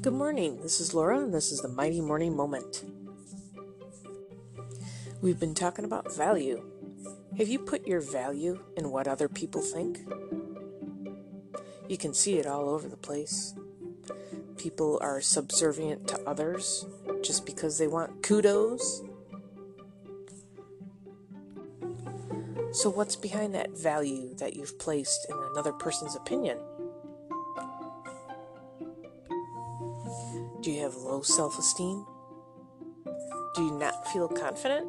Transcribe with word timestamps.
Good 0.00 0.12
morning. 0.12 0.62
This 0.62 0.78
is 0.78 0.94
Laura, 0.94 1.18
and 1.18 1.34
this 1.34 1.50
is 1.50 1.60
the 1.60 1.68
Mighty 1.68 2.00
Morning 2.00 2.36
Moment. 2.36 2.84
We've 5.20 5.40
been 5.40 5.56
talking 5.56 5.84
about 5.84 6.14
value. 6.14 6.62
Have 7.36 7.48
you 7.48 7.58
put 7.58 7.84
your 7.84 8.00
value 8.00 8.60
in 8.76 8.92
what 8.92 9.08
other 9.08 9.28
people 9.28 9.60
think? 9.60 9.98
You 11.88 11.98
can 11.98 12.14
see 12.14 12.38
it 12.38 12.46
all 12.46 12.68
over 12.68 12.88
the 12.88 12.96
place. 12.96 13.56
People 14.56 15.00
are 15.02 15.20
subservient 15.20 16.06
to 16.08 16.20
others 16.28 16.86
just 17.24 17.44
because 17.44 17.78
they 17.78 17.88
want 17.88 18.22
kudos. 18.22 19.02
So, 22.70 22.88
what's 22.88 23.16
behind 23.16 23.52
that 23.56 23.76
value 23.76 24.36
that 24.36 24.54
you've 24.54 24.78
placed 24.78 25.26
in 25.28 25.36
another 25.50 25.72
person's 25.72 26.14
opinion? 26.14 26.58
Do 30.60 30.70
you 30.70 30.82
have 30.82 30.94
low 30.94 31.22
self 31.22 31.58
esteem? 31.58 32.06
Do 33.54 33.62
you 33.64 33.72
not 33.72 34.06
feel 34.08 34.28
confident? 34.28 34.88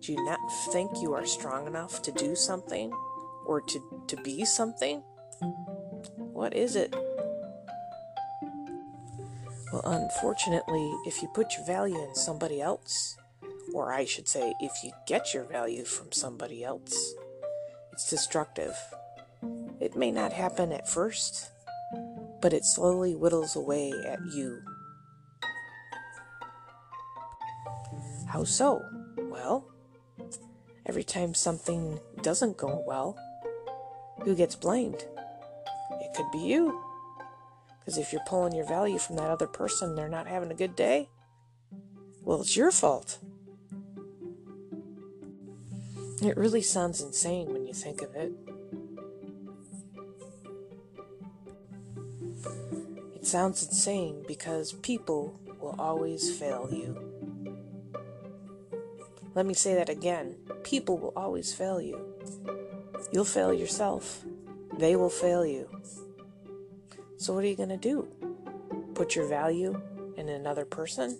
Do 0.00 0.12
you 0.12 0.22
not 0.24 0.38
think 0.72 0.90
you 1.00 1.14
are 1.14 1.24
strong 1.24 1.66
enough 1.66 2.02
to 2.02 2.12
do 2.12 2.36
something 2.36 2.92
or 3.46 3.60
to, 3.62 4.04
to 4.08 4.16
be 4.16 4.44
something? 4.44 5.02
What 6.16 6.54
is 6.54 6.76
it? 6.76 6.94
Well, 9.72 9.82
unfortunately, 9.84 10.92
if 11.06 11.22
you 11.22 11.28
put 11.28 11.56
your 11.56 11.64
value 11.64 11.98
in 12.02 12.14
somebody 12.14 12.60
else, 12.60 13.16
or 13.72 13.92
I 13.92 14.04
should 14.04 14.28
say, 14.28 14.54
if 14.60 14.72
you 14.84 14.92
get 15.06 15.32
your 15.32 15.44
value 15.44 15.84
from 15.84 16.12
somebody 16.12 16.62
else, 16.62 17.14
it's 17.92 18.10
destructive. 18.10 18.76
It 19.80 19.96
may 19.96 20.10
not 20.10 20.32
happen 20.32 20.70
at 20.70 20.88
first, 20.88 21.50
but 22.44 22.52
it 22.52 22.66
slowly 22.66 23.14
whittles 23.14 23.56
away 23.56 23.90
at 24.06 24.18
you. 24.26 24.60
How 28.28 28.44
so? 28.44 28.84
Well, 29.16 29.66
every 30.84 31.04
time 31.04 31.32
something 31.32 31.98
doesn't 32.20 32.58
go 32.58 32.84
well, 32.86 33.16
who 34.24 34.34
gets 34.34 34.56
blamed? 34.56 35.06
It 36.02 36.14
could 36.14 36.30
be 36.32 36.40
you. 36.40 36.78
Because 37.80 37.96
if 37.96 38.12
you're 38.12 38.20
pulling 38.26 38.54
your 38.54 38.68
value 38.68 38.98
from 38.98 39.16
that 39.16 39.30
other 39.30 39.46
person, 39.46 39.94
they're 39.94 40.06
not 40.06 40.26
having 40.26 40.50
a 40.50 40.54
good 40.54 40.76
day, 40.76 41.08
well, 42.24 42.42
it's 42.42 42.58
your 42.58 42.70
fault. 42.70 43.20
It 46.22 46.36
really 46.36 46.60
sounds 46.60 47.00
insane 47.00 47.54
when 47.54 47.64
you 47.64 47.72
think 47.72 48.02
of 48.02 48.14
it. 48.14 48.32
It 53.14 53.26
sounds 53.26 53.62
insane 53.62 54.24
because 54.26 54.72
people 54.72 55.38
will 55.60 55.74
always 55.78 56.36
fail 56.38 56.68
you. 56.70 56.98
Let 59.34 59.46
me 59.46 59.54
say 59.54 59.74
that 59.74 59.88
again. 59.88 60.36
People 60.62 60.98
will 60.98 61.12
always 61.16 61.52
fail 61.52 61.80
you. 61.80 61.98
You'll 63.12 63.24
fail 63.24 63.52
yourself. 63.52 64.24
They 64.78 64.96
will 64.96 65.10
fail 65.10 65.44
you. 65.44 65.68
So, 67.16 67.32
what 67.32 67.44
are 67.44 67.48
you 67.48 67.56
going 67.56 67.70
to 67.70 67.76
do? 67.76 68.06
Put 68.94 69.16
your 69.16 69.26
value 69.26 69.80
in 70.16 70.28
another 70.28 70.64
person? 70.64 71.18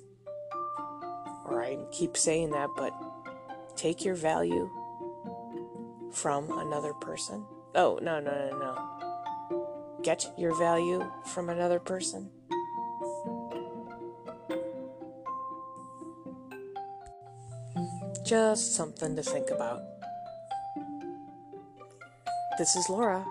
Or 1.47 1.63
I 1.63 1.79
keep 1.91 2.17
saying 2.17 2.51
that, 2.51 2.69
but 2.77 2.93
take 3.77 4.05
your 4.05 4.15
value 4.15 4.71
from 6.13 6.51
another 6.59 6.93
person? 6.95 7.45
Oh, 7.75 7.99
no, 8.01 8.21
no, 8.21 8.51
no, 8.51 8.59
no. 8.59 9.14
Get 10.05 10.35
your 10.37 10.55
value 10.59 11.03
from 11.25 11.49
another 11.49 11.81
person? 11.81 12.29
Just 18.23 18.75
something 18.75 19.17
to 19.17 19.23
think 19.23 19.49
about. 19.49 19.81
This 22.59 22.77
is 22.77 22.91
Laura. 22.91 23.25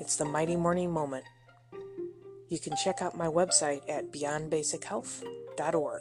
It's 0.00 0.16
the 0.16 0.24
Mighty 0.24 0.56
Morning 0.56 0.90
Moment. 0.90 1.26
You 2.48 2.58
can 2.58 2.74
check 2.82 3.02
out 3.02 3.14
my 3.14 3.26
website 3.26 3.82
at 3.86 4.10
beyondbasichealth.org. 4.10 6.00